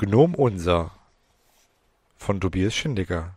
[0.00, 0.92] Gnom Unser
[2.16, 3.34] von Tobias Schindecker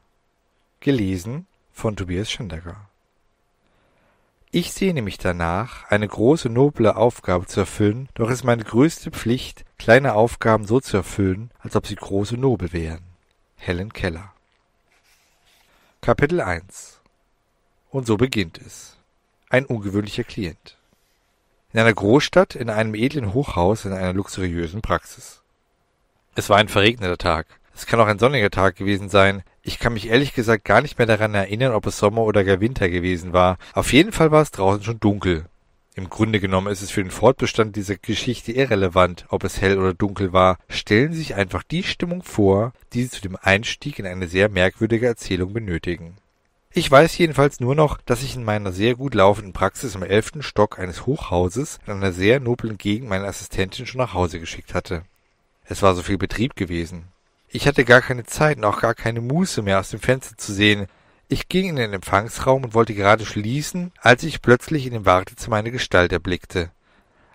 [0.79, 2.87] Gelesen von Tobias Schindecker
[4.51, 9.65] Ich sehne mich danach, eine große, noble Aufgabe zu erfüllen, doch ist meine größte Pflicht,
[9.79, 13.01] kleine Aufgaben so zu erfüllen, als ob sie groß und nobel wären.
[13.55, 14.31] Helen Keller
[15.99, 17.01] Kapitel 1
[17.89, 18.97] Und so beginnt es.
[19.49, 20.77] Ein ungewöhnlicher Klient.
[21.73, 25.40] In einer Großstadt, in einem edlen Hochhaus, in einer luxuriösen Praxis.
[26.35, 27.47] Es war ein verregneter Tag.
[27.75, 29.43] Es kann auch ein sonniger Tag gewesen sein.
[29.63, 32.61] Ich kann mich ehrlich gesagt gar nicht mehr daran erinnern, ob es Sommer oder gar
[32.61, 33.57] Winter gewesen war.
[33.73, 35.45] Auf jeden Fall war es draußen schon dunkel.
[35.93, 39.93] Im Grunde genommen ist es für den Fortbestand dieser Geschichte irrelevant, ob es hell oder
[39.93, 40.57] dunkel war.
[40.69, 44.47] Stellen Sie sich einfach die Stimmung vor, die Sie zu dem Einstieg in eine sehr
[44.47, 46.15] merkwürdige Erzählung benötigen.
[46.73, 50.41] Ich weiß jedenfalls nur noch, dass ich in meiner sehr gut laufenden Praxis im elften
[50.41, 55.03] Stock eines Hochhauses in einer sehr noblen Gegend meine Assistentin schon nach Hause geschickt hatte.
[55.71, 57.05] Es war so viel Betrieb gewesen.
[57.47, 60.51] Ich hatte gar keine Zeit und auch gar keine Muße mehr aus dem Fenster zu
[60.51, 60.87] sehen.
[61.29, 65.55] Ich ging in den Empfangsraum und wollte gerade schließen, als ich plötzlich in dem Wartezimmer
[65.55, 66.71] eine Gestalt erblickte.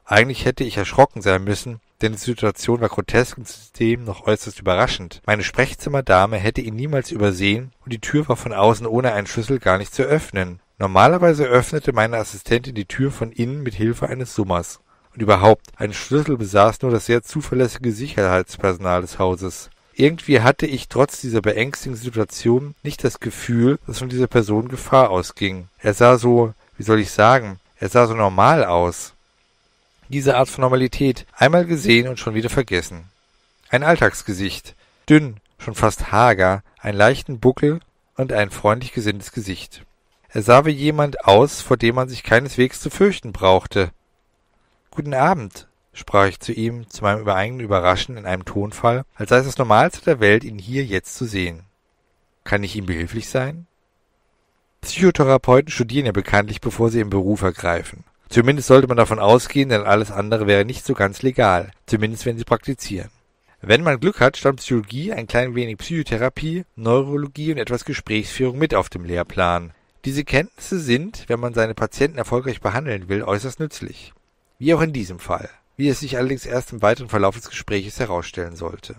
[0.04, 4.60] Eigentlich hätte ich erschrocken sein müssen, denn die Situation war grotesk und zudem noch äußerst
[4.60, 5.22] überraschend.
[5.24, 9.60] Meine Sprechzimmerdame hätte ihn niemals übersehen und die Tür war von außen ohne einen Schlüssel
[9.60, 10.60] gar nicht zu öffnen.
[10.76, 14.80] Normalerweise öffnete meine Assistentin die Tür von innen mit Hilfe eines Summers.
[15.16, 19.70] Und überhaupt, einen Schlüssel besaß nur das sehr zuverlässige Sicherheitspersonal des Hauses.
[19.94, 25.08] Irgendwie hatte ich trotz dieser beängstigenden Situation nicht das Gefühl, dass von dieser Person Gefahr
[25.08, 25.68] ausging.
[25.78, 29.14] Er sah so, wie soll ich sagen, er sah so normal aus.
[30.10, 33.04] Diese Art von Normalität, einmal gesehen und schon wieder vergessen.
[33.70, 34.74] Ein Alltagsgesicht,
[35.08, 37.80] dünn, schon fast hager, einen leichten Buckel
[38.16, 39.82] und ein freundlich gesinntes Gesicht.
[40.28, 43.92] Er sah wie jemand aus, vor dem man sich keineswegs zu fürchten brauchte.
[44.96, 49.36] Guten Abend, sprach ich zu ihm, zu meinem übereigenen Überraschen in einem Tonfall, als sei
[49.36, 51.64] es das Normalste der Welt, ihn hier jetzt zu sehen.
[52.44, 53.66] Kann ich ihm behilflich sein?
[54.80, 58.04] Psychotherapeuten studieren ja bekanntlich, bevor sie im Beruf ergreifen.
[58.30, 62.38] Zumindest sollte man davon ausgehen, denn alles andere wäre nicht so ganz legal, zumindest wenn
[62.38, 63.10] sie praktizieren.
[63.60, 68.74] Wenn man Glück hat, stand Psychologie, ein klein wenig Psychotherapie, Neurologie und etwas Gesprächsführung mit
[68.74, 69.72] auf dem Lehrplan.
[70.06, 74.14] Diese Kenntnisse sind, wenn man seine Patienten erfolgreich behandeln will, äußerst nützlich.
[74.58, 78.00] Wie auch in diesem Fall, wie es sich allerdings erst im weiteren Verlauf des Gespräches
[78.00, 78.96] herausstellen sollte.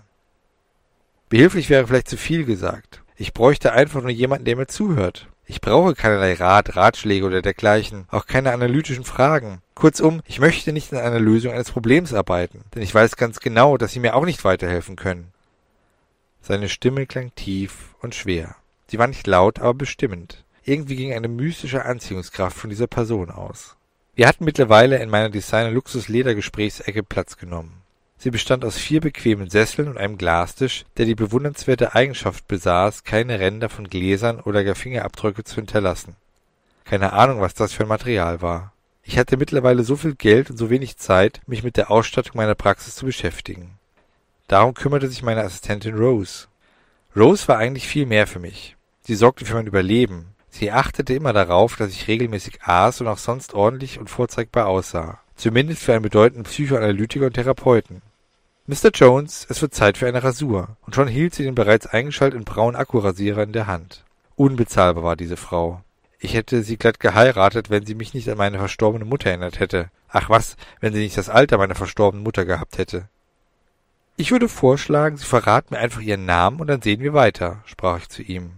[1.30, 3.02] Behilflich wäre vielleicht zu viel gesagt.
[3.16, 5.28] Ich bräuchte einfach nur jemanden, der mir zuhört.
[5.46, 9.62] Ich brauche keinerlei Rat, Ratschläge oder dergleichen, auch keine analytischen Fragen.
[9.76, 13.78] Kurzum, ich möchte nicht an einer Lösung eines Problems arbeiten, denn ich weiß ganz genau,
[13.78, 15.32] dass Sie mir auch nicht weiterhelfen können.
[16.42, 18.56] Seine Stimme klang tief und schwer.
[18.88, 20.44] Sie war nicht laut, aber bestimmend.
[20.64, 23.77] Irgendwie ging eine mystische Anziehungskraft von dieser Person aus.
[24.18, 27.84] Wir hatten mittlerweile in meiner Designer-Luxus-Leder-Gesprächsecke Platz genommen.
[28.18, 33.40] Sie bestand aus vier bequemen Sesseln und einem Glastisch, der die bewundernswerte Eigenschaft besaß, keine
[33.40, 36.16] Ränder von Gläsern oder gar Fingerabdrücke zu hinterlassen.
[36.84, 38.74] Keine Ahnung, was das für ein Material war.
[39.04, 42.56] Ich hatte mittlerweile so viel Geld und so wenig Zeit, mich mit der Ausstattung meiner
[42.56, 43.78] Praxis zu beschäftigen.
[44.48, 46.48] Darum kümmerte sich meine Assistentin Rose.
[47.16, 48.78] Rose war eigentlich viel mehr für mich.
[49.02, 53.18] Sie sorgte für mein Überleben, Sie achtete immer darauf, dass ich regelmäßig aß und auch
[53.18, 55.20] sonst ordentlich und vorzeigbar aussah.
[55.36, 58.02] Zumindest für einen bedeutenden Psychoanalytiker und Therapeuten.
[58.66, 58.90] Mr.
[58.94, 60.76] Jones, es wird Zeit für eine Rasur.
[60.86, 64.04] Und schon hielt sie den bereits eingeschalteten braunen Akkurasierer in der Hand.
[64.36, 65.82] Unbezahlbar war diese Frau.
[66.20, 69.90] Ich hätte sie glatt geheiratet, wenn sie mich nicht an meine verstorbene Mutter erinnert hätte.
[70.10, 73.08] Ach was, wenn sie nicht das Alter meiner verstorbenen Mutter gehabt hätte.
[74.16, 78.00] Ich würde vorschlagen, Sie verraten mir einfach Ihren Namen und dann sehen wir weiter, sprach
[78.00, 78.52] ich zu ihm.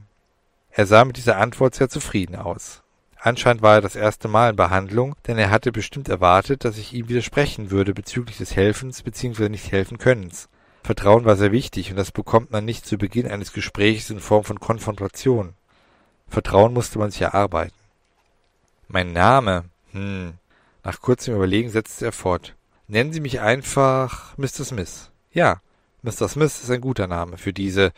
[0.71, 2.81] Er sah mit dieser Antwort sehr zufrieden aus.
[3.21, 6.93] Anscheinend war er das erste Mal in Behandlung, denn er hatte bestimmt erwartet, dass ich
[6.93, 9.49] ihm widersprechen würde bezüglich des Helfens bzw.
[9.49, 10.47] Nicht-Helfen-Könnens.
[10.83, 14.45] Vertrauen war sehr wichtig und das bekommt man nicht zu Beginn eines Gesprächs in Form
[14.45, 15.53] von Konfrontation.
[16.29, 17.75] Vertrauen musste man sich erarbeiten.
[18.87, 20.33] Mein Name, hm.
[20.83, 22.55] Nach kurzem Überlegen setzte er fort.
[22.87, 24.63] Nennen Sie mich einfach Mr.
[24.65, 25.11] Smith.
[25.31, 25.61] Ja,
[26.01, 26.29] Mr.
[26.29, 27.91] Smith ist ein guter Name für diese.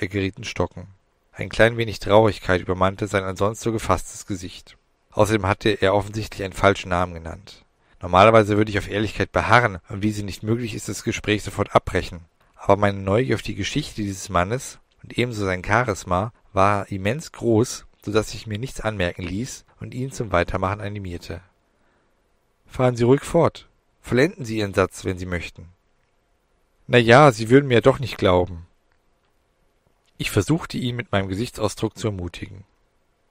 [0.00, 0.88] Er geriet in Stocken.
[1.32, 4.76] Ein klein wenig Traurigkeit übermannte sein ansonsten so gefasstes Gesicht.
[5.12, 7.64] Außerdem hatte er offensichtlich einen falschen Namen genannt.
[8.00, 11.74] Normalerweise würde ich auf Ehrlichkeit beharren und wie sie nicht möglich ist, das Gespräch sofort
[11.74, 12.20] abbrechen.
[12.56, 17.86] Aber meine Neugier auf die Geschichte dieses Mannes und ebenso sein Charisma war immens groß,
[18.04, 21.40] so dass ich mir nichts anmerken ließ und ihn zum Weitermachen animierte.
[22.66, 23.68] Fahren Sie ruhig fort.
[24.00, 25.68] Vollenden Sie Ihren Satz, wenn Sie möchten.
[26.86, 28.66] Na ja, Sie würden mir doch nicht glauben.
[30.18, 32.64] Ich versuchte ihn mit meinem Gesichtsausdruck zu ermutigen.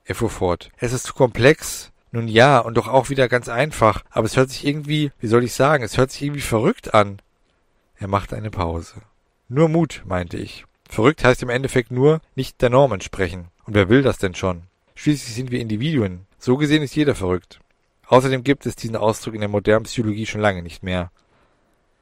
[0.04, 0.72] Er fuhr fort.
[0.78, 1.92] Es ist zu komplex.
[2.12, 5.46] Nun ja, und doch auch wieder ganz einfach, aber es hört sich irgendwie, wie soll
[5.46, 7.22] ich sagen, es hört sich irgendwie verrückt an.
[7.96, 8.96] Er machte eine Pause.
[9.48, 10.66] Nur Mut, meinte ich.
[10.90, 13.48] Verrückt heißt im Endeffekt nur, nicht der Norm entsprechen.
[13.66, 14.64] Und wer will das denn schon?
[14.96, 16.26] Schließlich sind wir Individuen.
[16.38, 17.62] So gesehen ist jeder verrückt.
[18.08, 21.12] Außerdem gibt es diesen Ausdruck in der modernen Psychologie schon lange nicht mehr.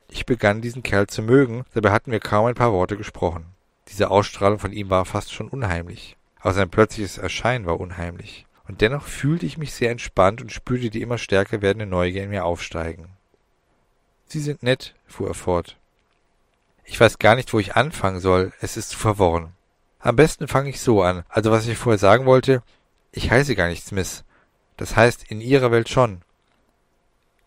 [0.10, 3.46] Ich begann diesen Kerl zu mögen, dabei hatten wir kaum ein paar Worte gesprochen.
[3.90, 6.16] Diese Ausstrahlung von ihm war fast schon unheimlich.
[6.40, 8.46] Aber sein plötzliches Erscheinen war unheimlich.
[8.68, 12.30] Und dennoch fühlte ich mich sehr entspannt und spürte die immer stärker werdende Neugier in
[12.30, 13.10] mir aufsteigen.
[14.28, 15.78] Sie sind nett, fuhr er fort.
[16.86, 18.54] Ich weiß gar nicht, wo ich anfangen soll.
[18.62, 19.54] Es ist zu verworren.
[20.00, 21.24] Am besten fange ich so an.
[21.28, 22.62] Also was ich vorher sagen wollte,
[23.12, 24.24] ich heiße gar nicht Smith.
[24.78, 26.22] Das heißt, in Ihrer Welt schon.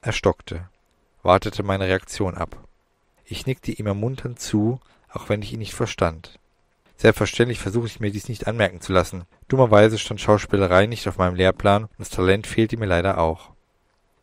[0.00, 0.68] Er stockte,
[1.22, 2.56] wartete meine Reaktion ab.
[3.24, 4.80] Ich nickte ihm ermunternd zu,
[5.12, 6.38] auch wenn ich ihn nicht verstand.
[6.96, 9.24] Selbstverständlich versuchte ich mir dies nicht anmerken zu lassen.
[9.48, 13.50] Dummerweise stand Schauspielerei nicht auf meinem Lehrplan und das Talent fehlte mir leider auch.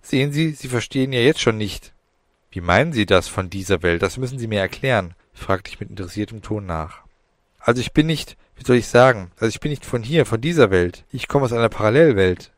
[0.01, 1.93] Sehen Sie, Sie verstehen ja jetzt schon nicht.
[2.51, 4.01] Wie meinen Sie das von dieser Welt?
[4.01, 7.01] Das müssen Sie mir erklären, fragte ich mit interessiertem Ton nach.
[7.59, 10.41] Also ich bin nicht, wie soll ich sagen, also ich bin nicht von hier, von
[10.41, 11.03] dieser Welt.
[11.11, 12.51] Ich komme aus einer Parallelwelt.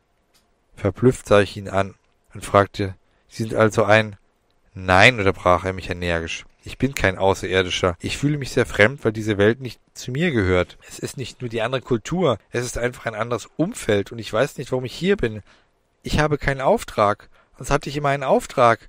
[0.76, 1.94] Verblüfft sah ich ihn an
[2.32, 2.94] und fragte,
[3.28, 4.16] Sie sind also ein
[4.74, 6.46] Nein, unterbrach er mich energisch.
[6.64, 7.96] Ich bin kein Außerirdischer.
[8.00, 10.78] Ich fühle mich sehr fremd, weil diese Welt nicht zu mir gehört.
[10.88, 14.32] Es ist nicht nur die andere Kultur, es ist einfach ein anderes Umfeld und ich
[14.32, 15.42] weiß nicht, warum ich hier bin.
[16.02, 17.28] Ich habe keinen Auftrag.
[17.56, 18.88] Sonst hatte ich immer einen Auftrag.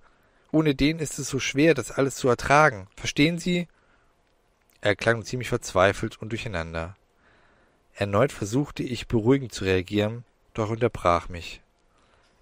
[0.52, 2.88] Ohne den ist es so schwer, das alles zu ertragen.
[2.96, 3.68] Verstehen Sie?
[4.82, 6.96] Er klang ziemlich verzweifelt und durcheinander.
[7.96, 11.62] Erneut versuchte ich beruhigend zu reagieren, doch unterbrach mich.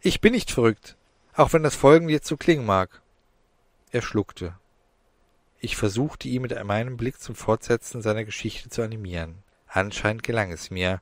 [0.01, 0.97] Ich bin nicht verrückt,
[1.35, 3.01] auch wenn das Folgende jetzt so klingen mag.
[3.91, 4.55] Er schluckte.
[5.63, 9.43] Ich versuchte ihn mit meinem Blick zum Fortsetzen seiner Geschichte zu animieren.
[9.67, 11.01] Anscheinend gelang es mir,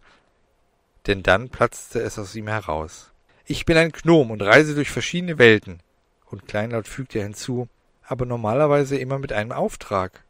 [1.08, 3.14] denn dann platzte es aus ihm heraus.
[3.46, 5.80] Ich bin ein Gnom und reise durch verschiedene Welten
[6.26, 7.70] und kleinlaut fügte er hinzu,
[8.04, 10.26] aber normalerweise immer mit einem Auftrag.